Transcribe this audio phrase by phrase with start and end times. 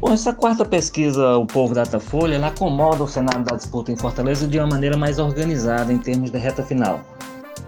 [0.00, 4.46] Bom, essa quarta pesquisa, o Povo Datafolha, ela acomoda o cenário da disputa em Fortaleza
[4.46, 7.00] de uma maneira mais organizada em termos de reta final.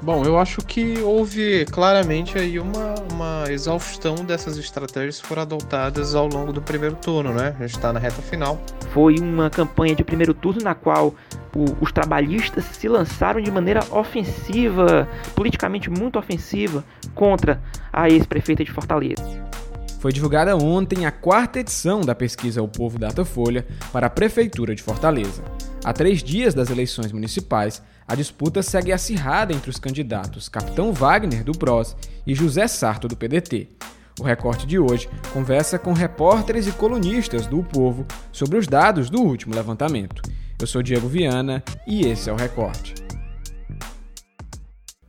[0.01, 6.15] Bom, eu acho que houve claramente aí uma, uma exaustão dessas estratégias que foram adotadas
[6.15, 7.57] ao longo do primeiro turno, né?
[7.59, 8.61] A gente está na reta final.
[8.93, 11.13] Foi uma campanha de primeiro turno na qual
[11.55, 17.61] o, os trabalhistas se lançaram de maneira ofensiva, politicamente muito ofensiva, contra
[17.93, 19.40] a ex-prefeita de Fortaleza.
[20.01, 24.83] Foi divulgada ontem a quarta edição da pesquisa O Povo Datafolha para a Prefeitura de
[24.83, 25.45] Fortaleza.
[25.85, 31.45] Há três dias das eleições municipais, a disputa segue acirrada entre os candidatos Capitão Wagner,
[31.45, 31.95] do PROS,
[32.27, 33.69] e José Sarto, do PDT.
[34.19, 39.11] O recorte de hoje conversa com repórteres e colunistas do o Povo sobre os dados
[39.11, 40.23] do último levantamento.
[40.59, 43.00] Eu sou Diego Viana e esse é o recorte.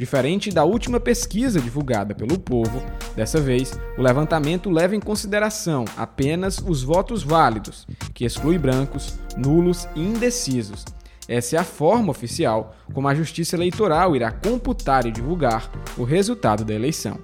[0.02, 2.82] Diferente da última pesquisa divulgada pelo Povo,
[3.16, 9.88] dessa vez o levantamento leva em consideração apenas os votos válidos, que exclui brancos, nulos
[9.96, 10.84] e indecisos,
[11.28, 16.66] essa é a forma oficial como a Justiça Eleitoral irá computar e divulgar o resultado
[16.66, 17.20] da eleição.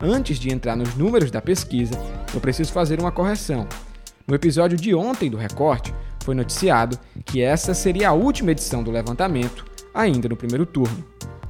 [0.00, 2.00] Antes de entrar nos números da pesquisa,
[2.32, 3.66] eu preciso fazer uma correção.
[4.24, 8.92] No episódio de ontem do Recorte, foi noticiado que essa seria a última edição do
[8.92, 11.04] levantamento, ainda no primeiro turno.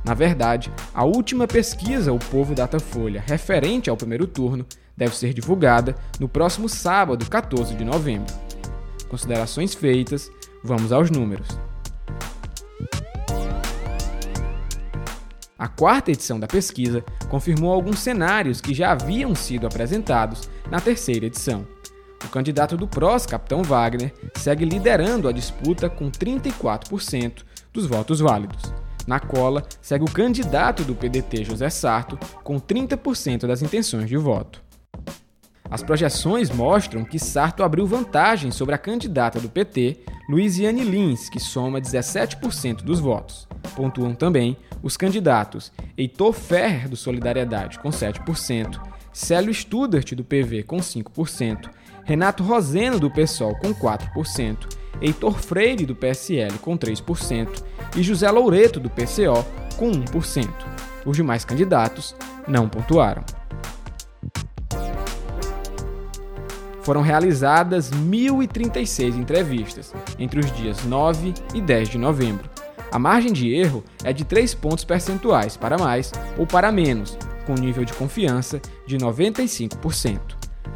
[0.04, 5.94] Na verdade, a última pesquisa O Povo Datafolha referente ao primeiro turno deve ser divulgada
[6.20, 8.32] no próximo sábado, 14 de novembro.
[9.08, 10.30] Considerações feitas,
[10.62, 11.48] vamos aos números.
[15.58, 21.26] A quarta edição da pesquisa confirmou alguns cenários que já haviam sido apresentados na terceira
[21.26, 21.66] edição.
[22.22, 28.72] O candidato do PROS, Capitão Wagner, segue liderando a disputa com 34% dos votos válidos.
[29.06, 34.62] Na cola, segue o candidato do PDT, José Sarto, com 30% das intenções de voto.
[35.70, 41.40] As projeções mostram que Sarto abriu vantagem sobre a candidata do PT, Luiziane Lins, que
[41.40, 43.48] soma 17% dos votos.
[43.74, 48.80] Pontuam também os candidatos Heitor Ferrer, do Solidariedade, com 7%,
[49.12, 51.70] Célio Studart, do PV, com 5%,
[52.04, 57.62] Renato Roseno, do PSOL, com 4%, Heitor Freire, do PSL, com 3%,
[57.96, 59.44] e José Loureto, do PCO,
[59.76, 60.48] com 1%.
[61.04, 62.14] Os demais candidatos
[62.46, 63.24] não pontuaram.
[66.82, 72.50] Foram realizadas 1.036 entrevistas entre os dias 9 e 10 de novembro,
[72.94, 77.54] a margem de erro é de 3 pontos percentuais para mais ou para menos, com
[77.54, 80.20] nível de confiança de 95%.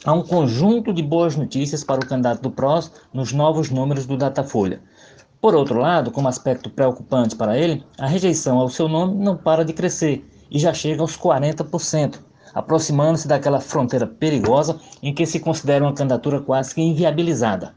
[0.04, 4.18] Há um conjunto de boas notícias para o candidato do PROS nos novos números do
[4.18, 4.82] Datafolha.
[5.40, 9.64] Por outro lado, como aspecto preocupante para ele, a rejeição ao seu nome não para
[9.64, 12.16] de crescer e já chega aos 40%,
[12.52, 17.76] aproximando-se daquela fronteira perigosa em que se considera uma candidatura quase que inviabilizada.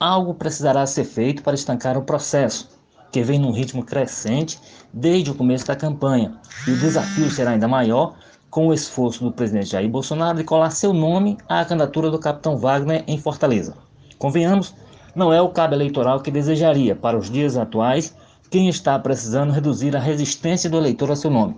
[0.00, 2.70] Algo precisará ser feito para estancar o processo,
[3.10, 4.58] que vem num ritmo crescente
[4.90, 6.34] desde o começo da campanha,
[6.66, 8.14] e o desafio será ainda maior
[8.52, 12.58] com o esforço do presidente Jair Bolsonaro de colar seu nome à candidatura do capitão
[12.58, 13.74] Wagner em Fortaleza.
[14.18, 14.74] Convenhamos,
[15.16, 18.14] não é o cabo eleitoral que desejaria, para os dias atuais,
[18.50, 21.56] quem está precisando reduzir a resistência do eleitor a seu nome.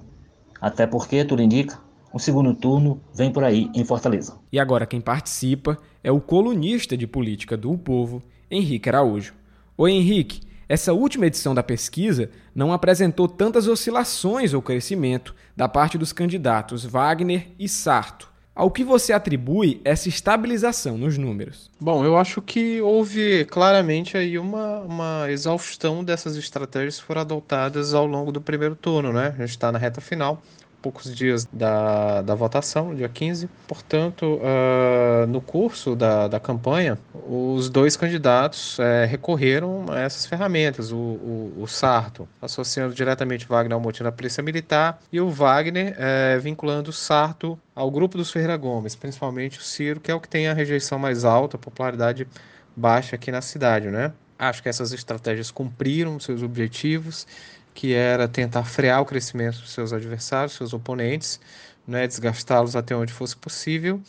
[0.61, 1.81] Até porque, tudo indica,
[2.13, 4.39] o segundo turno vem por aí em Fortaleza.
[4.53, 9.35] E agora quem participa é o colunista de política do o Povo, Henrique Araújo.
[9.77, 10.43] Oi, Henrique.
[10.69, 16.85] Essa última edição da pesquisa não apresentou tantas oscilações ou crescimento da parte dos candidatos
[16.85, 18.33] Wagner e Sarto.
[18.55, 21.69] Ao que você atribui essa estabilização nos números?
[21.81, 27.93] Bom, eu acho que houve claramente aí uma, uma exaustão dessas estratégias que foram adotadas
[27.93, 29.35] ao longo do primeiro turno, né?
[29.37, 30.41] A gente está na reta final
[30.85, 33.49] poucos dias da, da votação, dia 15.
[33.67, 40.93] Portanto, uh, no curso da, da campanha, os dois candidatos uh, recorreram a essas ferramentas.
[40.93, 45.97] O, o, o, Sarto associando diretamente Wagner ao motim da Polícia Militar e o Wagner
[45.97, 50.21] uh, vinculando o Sarto ao grupo dos Ferreira Gomes, principalmente o Ciro, que é o
[50.21, 52.29] que tem a rejeição mais alta, a popularidade
[52.77, 54.13] baixa aqui na cidade, né?
[54.39, 57.27] Acho que essas estratégias cumpriram seus objetivos
[57.75, 61.41] que era tentar frear o crescimento dos seus adversários, seus oponentes,
[61.87, 64.01] né, desgastá-los até onde fosse possível.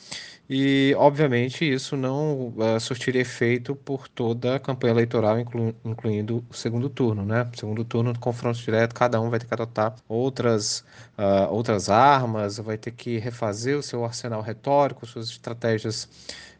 [0.47, 6.53] E, obviamente, isso não uh, surtiria efeito por toda a campanha eleitoral, inclu incluindo o
[6.53, 7.25] segundo turno.
[7.25, 7.49] Né?
[7.55, 10.85] Segundo turno, confronto direto, cada um vai ter que adotar outras,
[11.17, 16.07] uh, outras armas, vai ter que refazer o seu arsenal retórico, suas estratégias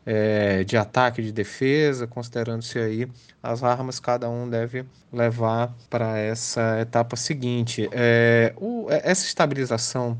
[0.06, 3.08] é, de ataque de defesa, considerando-se aí
[3.42, 7.90] as armas cada um deve levar para essa etapa seguinte.
[7.92, 10.18] É, o, é, essa estabilização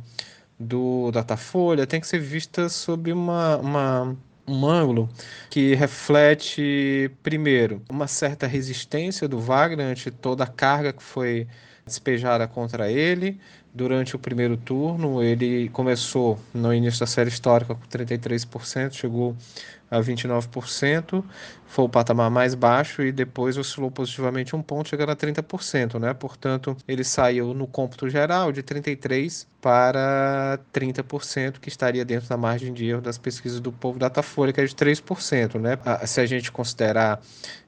[0.60, 4.18] do Datafolha tem que ser vista sob uma, uma
[4.48, 5.10] um ângulo
[5.50, 11.48] que reflete, primeiro, uma certa resistência do Wagner ante toda a carga que foi
[11.86, 13.40] despejada contra ele.
[13.74, 19.36] Durante o primeiro turno, ele começou no início da série histórica com 33%, chegou
[19.92, 21.24] a 29%,
[21.68, 26.14] foi o patamar mais baixo e depois oscilou positivamente um ponto, chegando a 30%, né?
[26.14, 32.74] Portanto, ele saiu no cômputo geral de 33 para 30%, que estaria dentro da margem
[32.74, 35.78] de erro das pesquisas do Povo Datafolha, que é de 3%, né?
[35.86, 37.22] Ah, se a gente considerar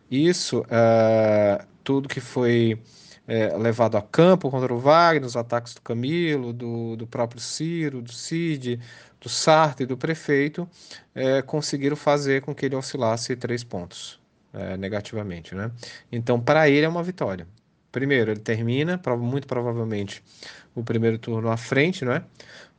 [0.09, 2.79] isso, uh, tudo que foi
[3.27, 8.01] é, levado a campo contra o Wagner, os ataques do Camilo, do, do próprio Ciro,
[8.01, 8.79] do Cid,
[9.19, 10.67] do Sartre e do prefeito,
[11.13, 14.19] é, conseguiram fazer com que ele oscilasse três pontos
[14.53, 15.53] é, negativamente.
[15.53, 15.69] Né?
[16.11, 17.45] Então, para ele é uma vitória.
[17.91, 20.23] Primeiro, ele termina, muito provavelmente,
[20.73, 22.23] o primeiro turno à frente, né?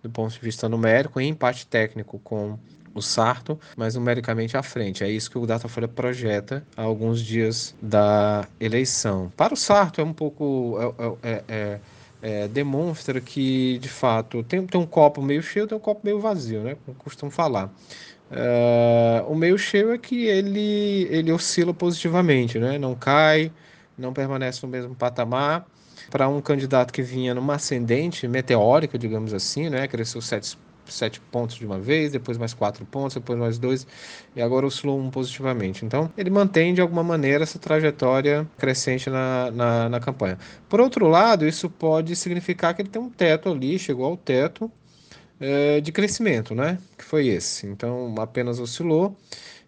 [0.03, 2.59] do ponto de vista numérico, em empate técnico com
[2.99, 5.03] o Sarto, mas numericamente à frente.
[5.05, 9.33] É isso que o Datafolha projeta há alguns dias da eleição.
[9.37, 10.77] Para o Sarto é um pouco.
[10.81, 11.81] É, é, é, é,
[12.21, 16.21] é demonstra que, de fato, tem, tem um copo meio cheio tem um copo meio
[16.21, 16.77] vazio, né?
[16.85, 17.73] Como costumam falar.
[18.31, 22.79] Uh, o meio cheio é que ele, ele oscila positivamente, né?
[22.79, 23.51] Não cai,
[23.97, 25.67] não permanece no mesmo patamar.
[26.11, 29.87] Para um candidato que vinha numa ascendente meteórica, digamos assim, né?
[29.87, 30.57] Cresceu 7
[30.93, 33.87] sete pontos de uma vez, depois mais quatro pontos, depois mais dois,
[34.35, 35.85] e agora oscilou um positivamente.
[35.85, 40.39] Então, ele mantém de alguma maneira essa trajetória crescente na, na, na campanha.
[40.69, 44.71] Por outro lado, isso pode significar que ele tem um teto ali, chegou ao teto
[45.41, 46.79] é, de crescimento, né?
[46.97, 47.67] Que foi esse.
[47.67, 49.17] Então, apenas oscilou.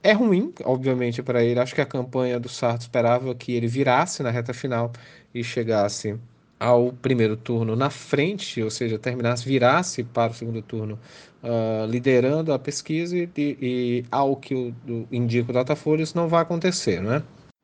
[0.02, 1.60] É ruim, obviamente, para ele.
[1.60, 4.92] Acho que a campanha do Sarto esperava que ele virasse na reta final
[5.34, 6.18] e chegasse
[6.60, 10.98] ao primeiro turno na frente, ou seja, terminasse, virasse para o segundo turno
[11.42, 16.28] uh, liderando a pesquisa e, e, ao que o, do, indica o Datafolha, isso não
[16.28, 17.22] vai acontecer, né?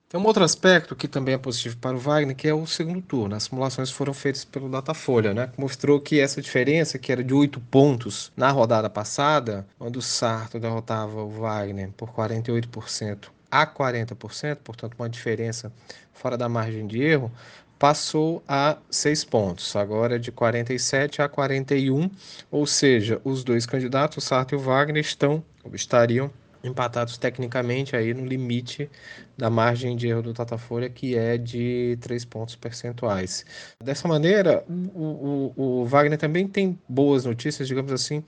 [0.08, 3.02] Tem um outro aspecto que também é positivo para o Wagner, que é o segundo
[3.02, 3.34] turno.
[3.34, 5.50] As simulações foram feitas pelo Datafolha, né?
[5.58, 10.60] Mostrou que essa diferença, que era de 8 pontos na rodada passada, onde o Sarto
[10.60, 15.72] derrotava o Wagner por 48% a 40%, portanto, uma diferença
[16.12, 17.30] fora da margem de erro,
[17.78, 22.11] passou a 6 pontos, agora de 47 a 41,
[22.50, 26.30] ou seja, os dois candidatos, o Sarto e o Wagner, estão estariam
[26.62, 28.90] empatados tecnicamente aí no limite
[29.36, 33.44] da margem de erro do Datafolha, que é de 3 pontos percentuais.
[33.82, 38.25] Dessa maneira, o, o, o Wagner também tem boas notícias, digamos assim,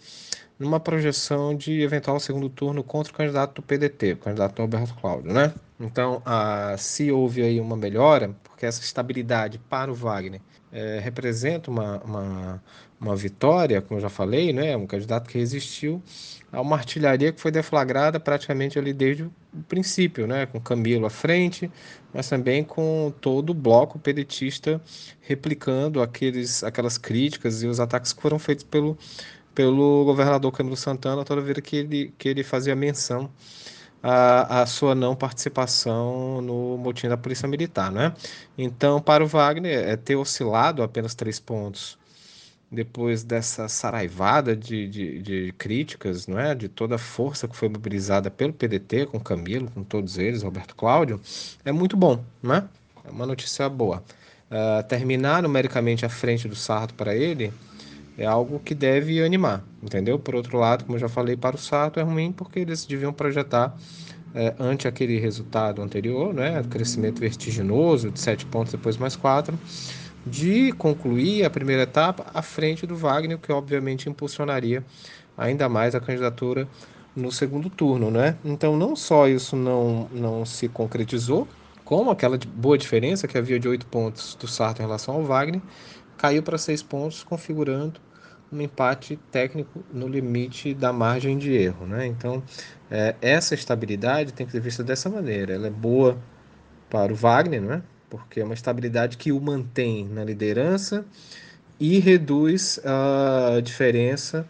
[0.59, 5.33] numa projeção de eventual segundo turno contra o candidato do PDT, o candidato Alberto Cláudio,
[5.33, 5.55] né?
[5.79, 10.41] Então, a, se houve aí uma melhora, porque essa estabilidade para o Wagner
[10.73, 12.63] é, representa uma, uma,
[13.01, 14.77] uma, vitória, como eu já falei, né?
[14.77, 16.03] um candidato que resistiu
[16.53, 19.33] a uma artilharia que foi deflagrada praticamente ali desde o
[19.69, 20.47] princípio, né?
[20.47, 21.71] com Camilo à frente,
[22.13, 24.81] mas também com todo o bloco pedetista
[25.21, 28.97] replicando aqueles, aquelas críticas e os ataques que foram feitos pelo,
[29.55, 33.31] pelo governador Camilo Santana toda vez que ele, que ele fazia menção
[34.03, 38.15] a, a sua não participação no motim da Polícia Militar, né?
[38.57, 41.99] Então, para o Wagner, é ter oscilado apenas três pontos
[42.71, 46.55] depois dessa saraivada de, de, de, críticas, não é?
[46.55, 50.77] de toda a força que foi mobilizada pelo PDT, com Camilo, com todos eles, Roberto
[50.77, 51.21] Cláudio,
[51.65, 52.65] é muito bom, não é?
[53.05, 54.05] É uma notícia boa.
[54.51, 57.53] Uh, terminar numericamente à frente do Sarto para ele
[58.19, 60.19] é algo que deve animar, entendeu?
[60.19, 63.13] Por outro lado, como eu já falei, para o Sarto é ruim porque eles deviam
[63.13, 63.77] projetar
[64.35, 69.57] é, ante aquele resultado anterior, né, crescimento vertiginoso de 7 pontos depois mais 4,
[70.27, 74.85] de concluir a primeira etapa à frente do Wagner, que obviamente impulsionaria
[75.37, 76.69] ainda mais a candidatura
[77.15, 78.37] no segundo turno, né?
[78.45, 81.49] Então não só isso não, não se concretizou,
[81.85, 85.63] como aquela boa diferença que havia de 8 pontos do Sarto em relação ao Wagner,
[86.17, 88.01] caiu para 6 pontos, configurando
[88.53, 91.87] um empate técnico no limite da margem de erro.
[91.87, 92.07] Né?
[92.07, 92.43] Então,
[92.91, 95.55] é, essa estabilidade tem que ser vista dessa maneira.
[95.55, 96.19] Ela é boa
[96.89, 97.83] para o Wagner, né?
[98.09, 101.05] porque é uma estabilidade que o mantém na liderança
[101.79, 104.49] e reduz a diferença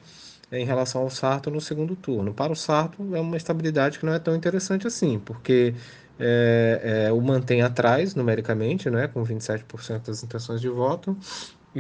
[0.51, 2.33] em relação ao Sarto no segundo turno.
[2.33, 5.75] Para o Sarto, é uma estabilidade que não é tão interessante assim, porque
[6.19, 11.17] é, é, o mantém atrás numericamente, né, com 27% das intenções de voto,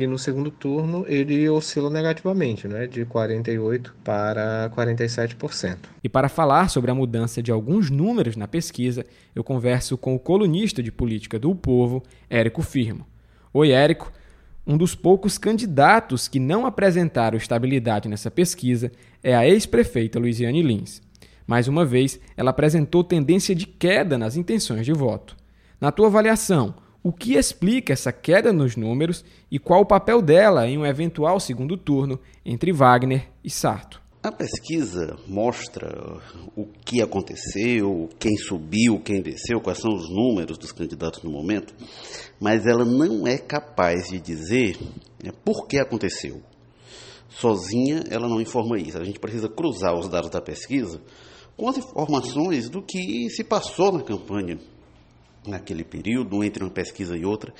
[0.04, 5.78] e no segundo turno ele oscila negativamente, né, de 48% para 47%.
[6.02, 10.18] E para falar sobre a mudança de alguns números na pesquisa, eu converso com o
[10.18, 13.06] colunista de política do Povo, Érico Firmo.
[13.52, 14.12] Oi, Érico.
[14.66, 21.00] Um dos poucos candidatos que não apresentaram estabilidade nessa pesquisa é a ex-prefeita Luiziane Lins.
[21.46, 25.34] Mais uma vez, ela apresentou tendência de queda nas intenções de voto.
[25.80, 26.74] Na tua avaliação,
[27.08, 31.40] o que explica essa queda nos números e qual o papel dela em um eventual
[31.40, 34.02] segundo turno entre Wagner e Sarto.
[34.22, 36.20] A pesquisa mostra
[36.54, 41.72] o que aconteceu, quem subiu, quem desceu, quais são os números dos candidatos no momento,
[42.38, 44.76] mas ela não é capaz de dizer
[45.24, 46.42] né, por que aconteceu.
[47.30, 48.98] Sozinha ela não informa isso.
[48.98, 51.00] A gente precisa cruzar os dados da pesquisa
[51.56, 54.58] com as informações do que se passou na campanha
[55.46, 57.52] naquele período, entre uma pesquisa e outra,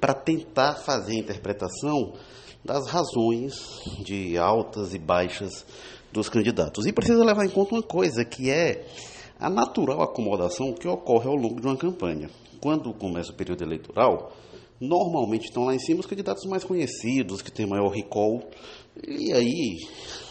[0.00, 2.14] para tentar fazer a interpretação
[2.64, 3.54] das razões
[4.04, 5.64] de altas e baixas
[6.12, 6.86] dos candidatos.
[6.86, 8.86] E precisa levar em conta uma coisa, que é
[9.40, 12.30] a natural acomodação que ocorre ao longo de uma campanha.
[12.60, 14.32] Quando começa o período eleitoral,
[14.80, 18.40] normalmente estão lá em cima os candidatos mais conhecidos, que têm maior recall,
[19.06, 19.78] e aí,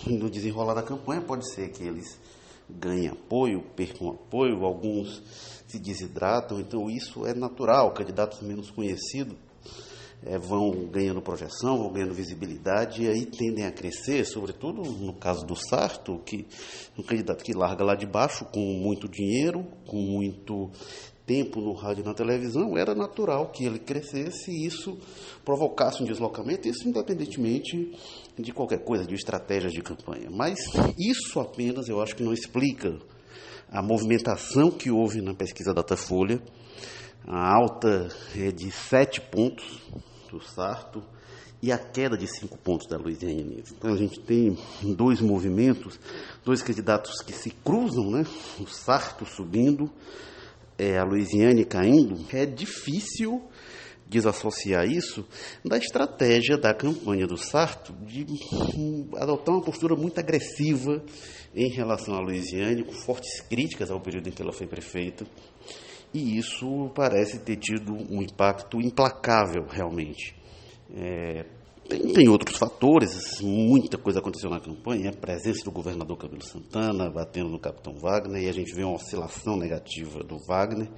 [0.05, 2.20] no desenrolar da campanha, pode ser que eles
[2.79, 5.21] ganhem apoio, percam apoio, alguns
[5.67, 7.93] se desidratam, então isso é natural.
[7.93, 9.37] Candidatos menos conhecidos
[10.23, 15.45] é, vão ganhando projeção, vão ganhando visibilidade e aí tendem a crescer, sobretudo no caso
[15.45, 16.45] do Sarto, que
[16.97, 20.69] um candidato que larga lá de baixo com muito dinheiro, com muito
[21.31, 24.97] tempo no rádio e na televisão, era natural que ele crescesse e isso
[25.45, 27.89] provocasse um deslocamento, isso independentemente
[28.37, 30.29] de qualquer coisa, de estratégias de campanha.
[30.29, 30.59] Mas
[30.99, 32.99] isso apenas eu acho que não explica
[33.69, 36.41] a movimentação que houve na pesquisa Datafolha,
[37.25, 39.79] a alta é de 7 pontos
[40.29, 41.01] do Sarto
[41.61, 43.71] e a queda de 5 pontos da Luiziane Nunes.
[43.71, 44.57] Então a gente tem
[44.97, 45.97] dois movimentos,
[46.43, 48.25] dois candidatos que se cruzam, né?
[48.59, 49.89] o Sarto subindo,
[50.81, 52.25] é, a Luiziane caindo.
[52.33, 53.39] É difícil
[54.07, 55.25] desassociar isso
[55.63, 58.25] da estratégia da campanha do Sarto de
[59.15, 61.01] adotar uma postura muito agressiva
[61.55, 65.25] em relação à Luiziane, com fortes críticas ao período em que ela foi prefeita.
[66.13, 70.35] E isso parece ter tido um impacto implacável, realmente.
[70.93, 71.45] É,
[71.91, 77.09] tem, tem, outros fatores, muita coisa aconteceu na campanha, a presença do governador Camilo Santana
[77.09, 80.89] batendo no capitão Wagner, e a gente vê uma oscilação negativa do Wagner,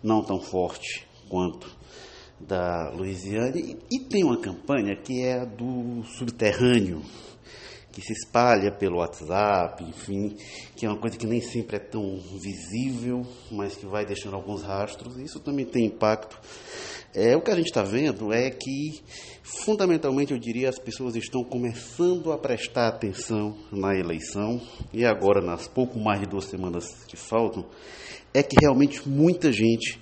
[0.00, 1.68] não tão forte quanto
[2.38, 3.76] da Louisiane.
[3.90, 7.02] E, e tem uma campanha que é a do subterrâneo,
[7.90, 10.36] que se espalha pelo WhatsApp, enfim,
[10.76, 14.62] que é uma coisa que nem sempre é tão visível, mas que vai deixando alguns
[14.62, 15.16] rastros.
[15.16, 16.38] Isso também tem impacto.
[17.14, 19.02] É, o que a gente está vendo é que,
[19.46, 24.60] fundamentalmente, eu diria, as pessoas estão começando a prestar atenção na eleição,
[24.92, 27.64] e agora, nas pouco mais de duas semanas que faltam,
[28.34, 30.00] é que realmente muita gente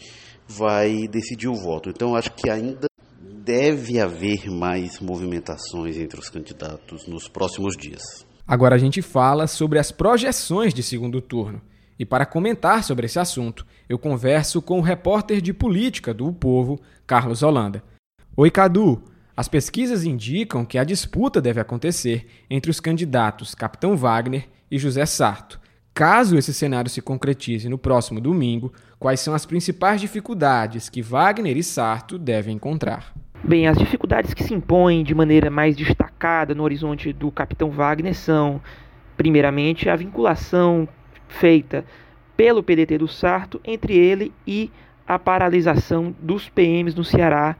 [0.49, 1.91] vai decidir o voto.
[1.91, 2.87] Então, acho que ainda
[3.21, 8.03] deve haver mais movimentações entre os candidatos nos próximos dias.
[8.47, 11.61] Agora a gente fala sobre as projeções de segundo turno.
[11.99, 16.33] E para comentar sobre esse assunto, eu converso com o repórter de política do o
[16.33, 17.83] Povo, Carlos Holanda.
[18.37, 19.14] Oi, Cadu!
[19.37, 25.05] As pesquisas indicam que a disputa deve acontecer entre os candidatos Capitão Wagner e José
[25.07, 25.61] Sarto.
[25.93, 31.57] Caso esse cenário se concretize no próximo domingo, quais são as principais dificuldades que Wagner
[31.57, 33.13] e Sarto devem encontrar?
[33.43, 38.15] Bem, as dificuldades que se impõem de maneira mais destacada no horizonte do capitão Wagner
[38.15, 38.63] são,
[39.17, 40.89] primeiramente, a vinculação
[41.27, 41.85] feita
[42.37, 44.71] pelo PDT do Sarto entre ele e
[45.07, 47.57] a paralisação dos PMs no Ceará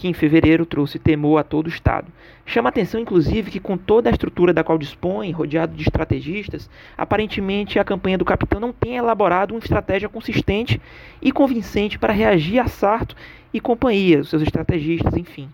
[0.00, 2.10] que em fevereiro trouxe temor a todo o Estado.
[2.46, 7.78] Chama atenção, inclusive, que com toda a estrutura da qual dispõe, rodeado de estrategistas, aparentemente
[7.78, 10.80] a campanha do capitão não tem elaborado uma estratégia consistente
[11.20, 13.14] e convincente para reagir a Sarto
[13.52, 15.50] e companhia, seus estrategistas, enfim.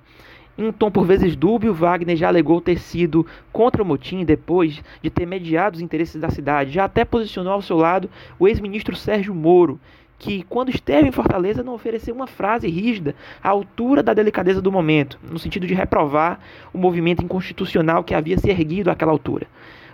[0.57, 4.81] Em um tom por vezes dúbio, Wagner já alegou ter sido contra o motim depois
[5.03, 6.71] de ter mediado os interesses da cidade.
[6.71, 9.81] Já até posicionou ao seu lado o ex-ministro Sérgio Moro,
[10.19, 14.73] que, quando esteve em Fortaleza, não ofereceu uma frase rígida à altura da delicadeza do
[14.73, 16.41] momento, no sentido de reprovar
[16.73, 19.47] o movimento inconstitucional que havia se erguido àquela altura.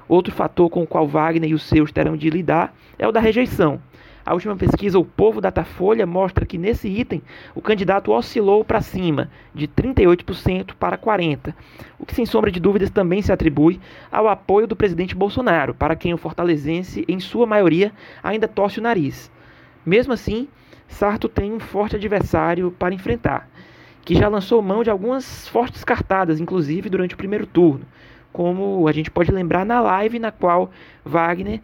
[0.08, 3.20] Outro fator com o qual Wagner e os seus terão de lidar é o da
[3.20, 3.80] rejeição.
[4.24, 7.20] A última pesquisa, o Povo Datafolha, mostra que nesse item
[7.56, 11.52] o candidato oscilou para cima, de 38% para 40%,
[11.98, 13.80] o que sem sombra de dúvidas também se atribui
[14.12, 18.82] ao apoio do presidente Bolsonaro, para quem o fortalezense, em sua maioria, ainda torce o
[18.82, 19.28] nariz.
[19.84, 20.48] Mesmo assim,
[20.88, 23.48] Sarto tem um forte adversário para enfrentar,
[24.04, 27.84] que já lançou mão de algumas fortes cartadas, inclusive durante o primeiro turno,
[28.32, 30.70] como a gente pode lembrar na live na qual
[31.04, 31.60] Wagner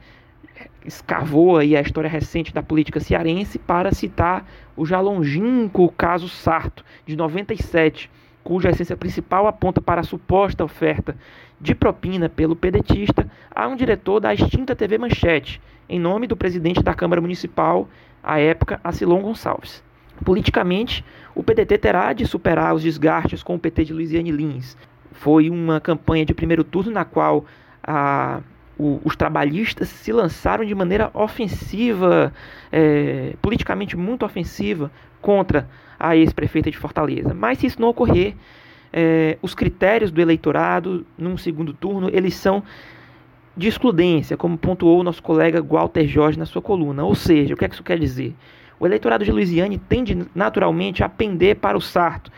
[0.84, 6.84] escavou aí a história recente da política cearense para citar o já longínquo caso Sarto,
[7.06, 8.10] de 97,
[8.42, 11.16] cuja essência principal aponta para a suposta oferta
[11.60, 16.82] de propina pelo pedetista a um diretor da extinta TV Manchete, em nome do presidente
[16.82, 17.88] da Câmara Municipal
[18.22, 19.82] à época, Acilon Gonçalves.
[20.24, 24.76] Politicamente, o PDT terá de superar os desgastes com o PT de Luiziane Lins.
[25.12, 27.44] Foi uma campanha de primeiro turno na qual
[27.82, 28.40] a,
[28.76, 32.32] o, os trabalhistas se lançaram de maneira ofensiva,
[32.72, 37.34] é, politicamente muito ofensiva, contra a ex-prefeita de Fortaleza.
[37.34, 38.34] Mas se isso não ocorrer,
[38.92, 42.62] é, os critérios do eleitorado num segundo turno eles são
[43.58, 47.02] de excludência, como pontuou o nosso colega Walter Jorge na sua coluna.
[47.02, 48.32] Ou seja, o que, é que isso quer dizer?
[48.78, 52.30] O eleitorado de Luiziane tende naturalmente a pender para o Sarto,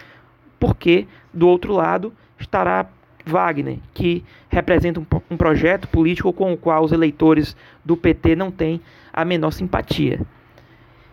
[0.59, 2.89] porque do outro lado estará
[3.27, 7.55] Wagner, que representa um, um projeto político com o qual os eleitores
[7.85, 8.81] do PT não têm
[9.13, 10.23] a menor simpatia.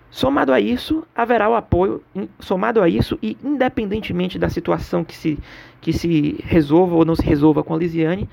[0.09, 2.01] Somado a isso, haverá o apoio,
[2.39, 5.37] somado a isso, e independentemente da situação que se,
[5.81, 8.29] que se resolva ou não se resolva com a Lisiane,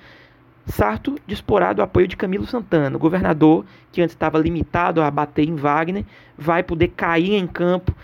[0.66, 5.46] Sarto disporá do apoio de Camilo Santana, o governador que antes estava limitado a bater
[5.46, 6.04] em Wagner,
[6.36, 7.94] vai poder cair em campo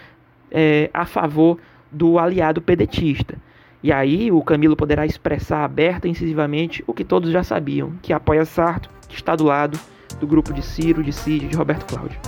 [0.51, 1.59] é, a favor
[1.90, 3.37] do aliado pedetista.
[3.83, 8.12] E aí o Camilo poderá expressar aberta e incisivamente o que todos já sabiam, que
[8.12, 9.79] apoia Sarto, que está do lado
[10.18, 12.20] do grupo de Ciro, de Cid de Roberto Cláudio.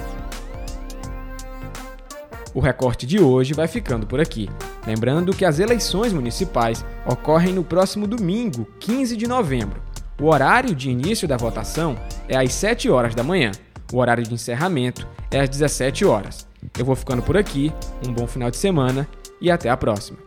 [2.55, 4.49] O recorte de hoje vai ficando por aqui.
[4.87, 9.92] Lembrando que as eleições municipais ocorrem no próximo domingo, 15 de novembro.
[10.21, 11.97] O horário de início da votação
[12.29, 13.51] é às 7 horas da manhã.
[13.93, 16.47] O horário de encerramento é às 17 horas.
[16.79, 17.73] Eu vou ficando por aqui,
[18.07, 19.09] um bom final de semana
[19.41, 20.19] e até a próxima.